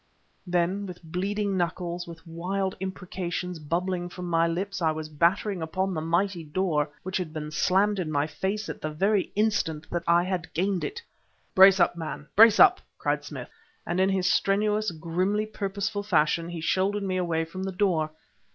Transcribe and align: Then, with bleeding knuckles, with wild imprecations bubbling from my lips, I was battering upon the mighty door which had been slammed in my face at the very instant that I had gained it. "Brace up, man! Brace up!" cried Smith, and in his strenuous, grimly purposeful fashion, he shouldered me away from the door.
Then, 0.47 0.87
with 0.87 1.03
bleeding 1.03 1.55
knuckles, 1.57 2.07
with 2.07 2.25
wild 2.25 2.75
imprecations 2.79 3.59
bubbling 3.59 4.09
from 4.09 4.25
my 4.27 4.47
lips, 4.47 4.81
I 4.81 4.89
was 4.89 5.09
battering 5.09 5.61
upon 5.61 5.93
the 5.93 6.01
mighty 6.01 6.43
door 6.43 6.89
which 7.03 7.17
had 7.17 7.31
been 7.31 7.51
slammed 7.51 7.99
in 7.99 8.11
my 8.11 8.25
face 8.25 8.67
at 8.67 8.81
the 8.81 8.89
very 8.89 9.31
instant 9.35 9.85
that 9.91 10.01
I 10.07 10.23
had 10.23 10.51
gained 10.55 10.83
it. 10.83 11.03
"Brace 11.53 11.79
up, 11.79 11.95
man! 11.95 12.25
Brace 12.35 12.59
up!" 12.59 12.81
cried 12.97 13.23
Smith, 13.23 13.51
and 13.85 13.99
in 13.99 14.09
his 14.09 14.25
strenuous, 14.25 14.89
grimly 14.89 15.45
purposeful 15.45 16.01
fashion, 16.01 16.49
he 16.49 16.61
shouldered 16.61 17.03
me 17.03 17.17
away 17.17 17.45
from 17.45 17.61
the 17.61 17.71
door. 17.71 18.09